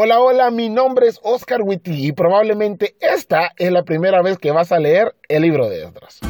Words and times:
Hola, 0.00 0.20
hola, 0.20 0.52
mi 0.52 0.68
nombre 0.68 1.08
es 1.08 1.18
Oscar 1.24 1.60
Witty 1.60 2.06
y 2.06 2.12
probablemente 2.12 2.94
esta 3.00 3.50
es 3.56 3.72
la 3.72 3.82
primera 3.82 4.22
vez 4.22 4.38
que 4.38 4.52
vas 4.52 4.70
a 4.70 4.78
leer 4.78 5.16
el 5.28 5.42
libro 5.42 5.68
de 5.68 5.82
Esdras. 5.82 6.20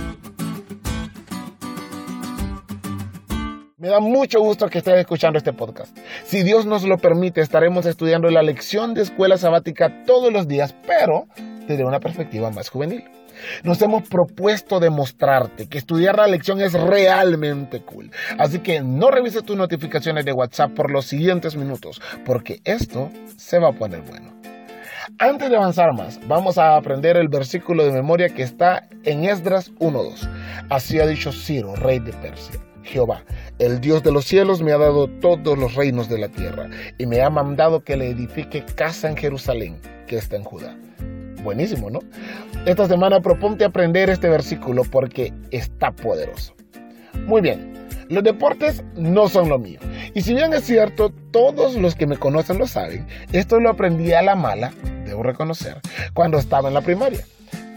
Me 3.77 3.89
da 3.89 4.01
mucho 4.01 4.41
gusto 4.41 4.71
que 4.71 4.79
estés 4.79 4.99
escuchando 4.99 5.37
este 5.37 5.53
podcast. 5.53 5.95
Si 6.25 6.43
Dios 6.45 6.65
nos 6.65 6.83
lo 6.85 6.97
permite, 6.97 7.43
estaremos 7.43 7.85
estudiando 7.85 8.31
la 8.31 8.43
lección 8.43 8.95
de 8.95 9.03
escuela 9.03 9.37
sabática 9.37 10.03
todos 10.07 10.33
los 10.33 10.49
días, 10.49 10.75
pero 10.87 11.27
desde 11.69 11.85
una 11.85 12.01
perspectiva 12.01 12.51
más 12.51 12.71
juvenil. 12.71 13.05
Nos 13.63 13.81
hemos 13.83 14.09
propuesto 14.09 14.81
demostrarte 14.81 15.69
que 15.69 15.79
estudiar 15.79 16.17
la 16.17 16.27
lección 16.27 16.61
es 16.61 16.73
realmente 16.73 17.83
cool. 17.83 18.11
Así 18.39 18.59
que 18.61 18.81
no 18.81 19.11
revises 19.11 19.45
tus 19.45 19.57
notificaciones 19.57 20.25
de 20.25 20.33
WhatsApp 20.33 20.73
por 20.73 20.91
los 20.91 21.07
siguientes 21.07 21.55
minutos, 21.57 22.01
porque 22.25 22.61
esto 22.65 23.11
se 23.37 23.59
va 23.59 23.69
a 23.69 23.73
poner 23.73 24.03
bueno. 24.03 24.33
Antes 25.19 25.51
de 25.51 25.57
avanzar 25.57 25.95
más, 25.95 26.21
vamos 26.27 26.59
a 26.59 26.77
aprender 26.77 27.17
el 27.17 27.29
versículo 27.29 27.85
de 27.85 27.93
memoria 27.93 28.29
que 28.29 28.43
está 28.43 28.89
en 29.05 29.25
Esdras 29.25 29.73
1.2. 29.79 30.29
Así 30.69 30.99
ha 30.99 31.07
dicho 31.07 31.33
Ciro, 31.33 31.75
rey 31.77 31.99
de 31.99 32.13
Persia. 32.13 32.61
Jehová, 32.83 33.23
el 33.59 33.81
Dios 33.81 34.03
de 34.03 34.13
los 34.13 34.25
cielos, 34.25 34.63
me 34.63 34.73
ha 34.73 34.79
dado 34.79 35.09
todos 35.09 35.59
los 35.59 35.75
reinos 35.75 36.09
de 36.09 36.19
la 36.19 36.29
tierra 36.29 36.69
y 36.97 37.07
me 37.07 37.21
ha 37.21 37.31
mandado 37.31 37.85
que 37.85 37.97
le 37.97 38.09
edifique 38.09 38.65
casa 38.65 39.09
en 39.09 39.17
Jerusalén, 39.17 39.81
que 40.07 40.17
está 40.17 40.37
en 40.37 40.45
Judá. 40.45 40.77
Buenísimo, 41.43 41.91
¿no? 41.91 42.01
Esta 42.67 42.87
semana 42.89 43.21
proponte 43.21 43.65
aprender 43.65 44.11
este 44.11 44.29
versículo 44.29 44.83
porque 44.85 45.33
está 45.51 45.93
poderoso. 45.93 46.55
Muy 47.27 47.41
bien, 47.41 47.79
los 48.09 48.25
deportes 48.25 48.83
no 48.95 49.29
son 49.29 49.49
lo 49.49 49.59
mío. 49.59 49.81
Y 50.15 50.23
si 50.23 50.35
bien 50.35 50.53
es 50.55 50.65
cierto, 50.65 51.13
todos 51.31 51.75
los 51.75 51.95
que 51.95 52.07
me 52.07 52.17
conocen 52.17 52.59
lo 52.59 52.67
saben, 52.67 53.07
esto 53.33 53.61
lo 53.61 53.71
aprendí 53.71 54.13
a 54.13 54.23
la 54.23 54.35
mala, 54.35 54.73
debo 55.05 55.23
reconocer, 55.23 55.81
cuando 56.15 56.39
estaba 56.39 56.69
en 56.69 56.75
la 56.75 56.81
primaria. 56.81 57.25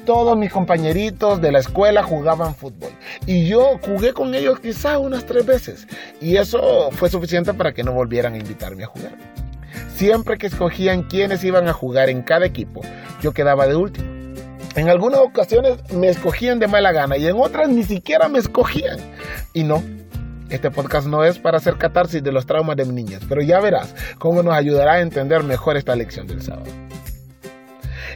Todos 0.06 0.36
mis 0.38 0.52
compañeritos 0.52 1.42
de 1.42 1.52
la 1.52 1.60
escuela 1.60 2.02
jugaban 2.02 2.56
fútbol 2.56 2.90
y 3.28 3.48
yo 3.48 3.78
jugué 3.86 4.14
con 4.14 4.34
ellos 4.34 4.60
quizá 4.60 4.98
unas 4.98 5.28
tres 5.28 5.46
veces 5.46 5.88
y 6.20 6.38
eso 6.38 6.90
fue 6.92 7.08
suficiente 7.08 7.54
para 7.54 7.72
que 7.72 7.84
no 7.84 7.92
volvieran 7.92 8.34
a 8.34 8.38
invitarme 8.38 8.84
a 8.84 8.88
jugar. 8.88 9.31
Siempre 10.02 10.40
que 10.40 10.48
escogían 10.48 11.04
quiénes 11.04 11.44
iban 11.44 11.68
a 11.68 11.74
jugar 11.74 12.10
en 12.10 12.24
cada 12.24 12.48
equipo, 12.48 12.82
yo 13.22 13.34
quedaba 13.34 13.68
de 13.68 13.76
último. 13.76 14.08
En 14.76 14.90
algunas 14.90 15.20
ocasiones 15.20 15.78
me 15.94 16.08
escogían 16.08 16.58
de 16.58 16.66
mala 16.66 16.92
gana 16.92 17.18
y 17.18 17.28
en 17.28 17.36
otras 17.36 17.70
ni 17.70 17.84
siquiera 17.84 18.28
me 18.28 18.40
escogían. 18.40 18.98
Y 19.54 19.62
no, 19.62 19.84
este 20.50 20.72
podcast 20.72 21.06
no 21.06 21.24
es 21.24 21.38
para 21.38 21.58
hacer 21.58 21.78
catarsis 21.78 22.24
de 22.24 22.32
los 22.32 22.48
traumas 22.48 22.78
de 22.78 22.86
mis 22.86 22.96
niñas, 22.96 23.22
pero 23.30 23.44
ya 23.44 23.60
verás 23.60 23.94
cómo 24.18 24.42
nos 24.42 24.56
ayudará 24.56 24.94
a 24.94 25.02
entender 25.02 25.44
mejor 25.44 25.78
esta 25.78 25.96
lección 25.96 26.26
del 26.26 26.42
sábado. 26.42 26.72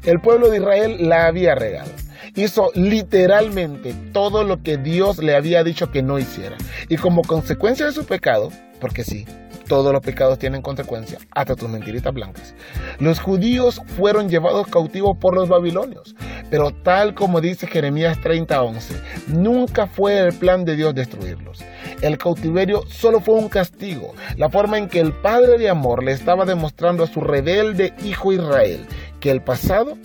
El 0.04 0.20
pueblo 0.22 0.50
de 0.50 0.58
Israel 0.58 1.08
la 1.08 1.28
había 1.28 1.54
regado. 1.54 1.92
Hizo 2.36 2.72
literalmente 2.74 3.94
todo 4.12 4.44
lo 4.44 4.64
que 4.64 4.78
Dios 4.78 5.20
le 5.20 5.36
había 5.36 5.64
dicho 5.64 5.92
que 5.92 6.02
no 6.02 6.18
hiciera. 6.18 6.58
Y 6.90 6.98
como 6.98 7.22
consecuencia 7.22 7.86
de 7.86 7.92
su 7.92 8.06
pecado, 8.06 8.52
porque 8.82 9.04
sí, 9.04 9.28
todos 9.68 9.92
los 9.92 10.02
pecados 10.02 10.40
tienen 10.40 10.62
consecuencias, 10.62 11.26
hasta 11.32 11.56
tus 11.56 11.70
mentiritas 11.70 12.14
blancas. 12.14 12.54
Los 13.00 13.20
judíos 13.20 13.82
fueron 13.98 14.30
llevados 14.30 14.68
cautivos 14.68 15.18
por 15.18 15.36
los 15.36 15.50
babilonios, 15.50 16.16
pero 16.50 16.72
tal 16.72 17.14
como 17.14 17.42
dice 17.42 17.68
Jeremías 17.68 18.20
30:11, 18.22 19.02
nunca 19.28 19.88
fue 19.88 20.20
el 20.20 20.34
plan 20.34 20.66
de 20.66 20.76
Dios 20.76 20.96
destruirlos. 20.96 21.64
El 22.02 22.18
cautiverio 22.18 22.84
solo 22.88 23.20
fue 23.20 23.36
un 23.36 23.50
castigo, 23.50 24.14
la 24.38 24.50
forma 24.50 24.78
en 24.78 24.88
que 24.88 25.00
el 25.00 25.14
Padre 25.14 25.58
de 25.58 25.70
Amor 25.70 26.04
le 26.04 26.12
estaba 26.12 26.46
demostrando 26.46 27.04
a 27.04 27.08
su 27.08 27.22
rebelde 27.22 27.94
hijo 28.04 28.34
Israel 28.34 28.86
que 29.20 29.32
el 29.32 29.42
pasado 29.42 29.98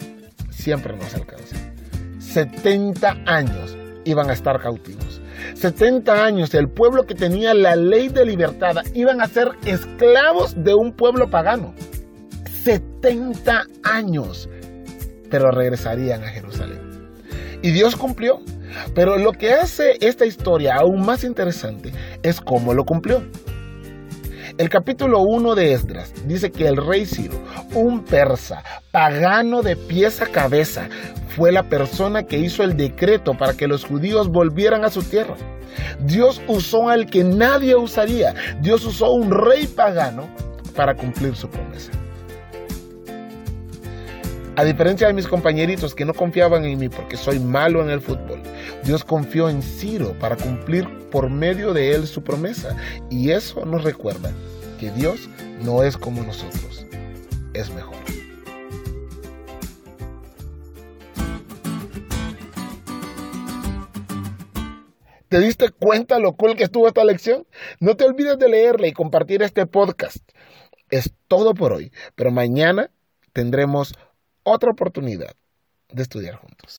siempre 0.50 0.96
nos 0.96 1.14
alcanza. 1.14 1.56
70 2.18 3.18
años 3.26 3.76
iban 4.04 4.30
a 4.30 4.32
estar 4.32 4.60
cautivos. 4.60 5.09
70 5.54 6.24
años 6.24 6.54
el 6.54 6.68
pueblo 6.68 7.04
que 7.04 7.14
tenía 7.14 7.54
la 7.54 7.76
ley 7.76 8.08
de 8.08 8.24
libertad 8.24 8.76
iban 8.94 9.20
a 9.20 9.28
ser 9.28 9.48
esclavos 9.64 10.54
de 10.62 10.74
un 10.74 10.92
pueblo 10.92 11.30
pagano. 11.30 11.74
70 12.62 13.64
años. 13.82 14.48
Pero 15.30 15.50
regresarían 15.50 16.24
a 16.24 16.28
Jerusalén. 16.28 16.80
Y 17.62 17.70
Dios 17.70 17.96
cumplió. 17.96 18.40
Pero 18.94 19.18
lo 19.18 19.32
que 19.32 19.52
hace 19.52 19.96
esta 20.00 20.26
historia 20.26 20.76
aún 20.76 21.04
más 21.04 21.24
interesante 21.24 21.92
es 22.22 22.40
cómo 22.40 22.74
lo 22.74 22.84
cumplió. 22.84 23.22
El 24.60 24.68
capítulo 24.68 25.22
1 25.22 25.54
de 25.54 25.72
Esdras 25.72 26.12
dice 26.26 26.50
que 26.50 26.68
el 26.68 26.76
rey 26.76 27.06
Ciro, 27.06 27.32
un 27.74 28.04
persa, 28.04 28.62
pagano 28.90 29.62
de 29.62 29.74
pies 29.74 30.20
a 30.20 30.26
cabeza, 30.26 30.86
fue 31.34 31.50
la 31.50 31.62
persona 31.62 32.24
que 32.24 32.36
hizo 32.36 32.62
el 32.62 32.76
decreto 32.76 33.32
para 33.32 33.54
que 33.54 33.66
los 33.66 33.86
judíos 33.86 34.28
volvieran 34.28 34.84
a 34.84 34.90
su 34.90 35.02
tierra. 35.02 35.34
Dios 36.00 36.42
usó 36.46 36.90
al 36.90 37.06
que 37.06 37.24
nadie 37.24 37.74
usaría. 37.74 38.34
Dios 38.60 38.84
usó 38.84 39.12
un 39.12 39.30
rey 39.30 39.66
pagano 39.66 40.28
para 40.76 40.94
cumplir 40.94 41.34
su 41.34 41.48
promesa. 41.48 41.92
A 44.60 44.64
diferencia 44.64 45.06
de 45.06 45.14
mis 45.14 45.26
compañeritos 45.26 45.94
que 45.94 46.04
no 46.04 46.12
confiaban 46.12 46.66
en 46.66 46.78
mí 46.78 46.90
porque 46.90 47.16
soy 47.16 47.38
malo 47.38 47.80
en 47.80 47.88
el 47.88 48.02
fútbol, 48.02 48.42
Dios 48.84 49.04
confió 49.04 49.48
en 49.48 49.62
Ciro 49.62 50.12
para 50.18 50.36
cumplir 50.36 50.86
por 51.10 51.30
medio 51.30 51.72
de 51.72 51.94
él 51.94 52.06
su 52.06 52.22
promesa. 52.22 52.76
Y 53.08 53.30
eso 53.30 53.64
nos 53.64 53.84
recuerda 53.84 54.30
que 54.78 54.90
Dios 54.90 55.30
no 55.62 55.82
es 55.82 55.96
como 55.96 56.22
nosotros, 56.22 56.84
es 57.54 57.72
mejor. 57.72 57.96
¿Te 65.30 65.40
diste 65.40 65.70
cuenta 65.70 66.18
lo 66.18 66.34
cool 66.34 66.54
que 66.54 66.64
estuvo 66.64 66.86
esta 66.86 67.02
lección? 67.04 67.46
No 67.78 67.96
te 67.96 68.04
olvides 68.04 68.38
de 68.38 68.50
leerla 68.50 68.88
y 68.88 68.92
compartir 68.92 69.42
este 69.42 69.64
podcast. 69.64 70.18
Es 70.90 71.14
todo 71.28 71.54
por 71.54 71.72
hoy, 71.72 71.92
pero 72.14 72.30
mañana 72.30 72.90
tendremos 73.32 73.94
otra 74.42 74.70
oportunidad 74.70 75.34
de 75.88 76.02
estudiar 76.02 76.36
juntos. 76.36 76.76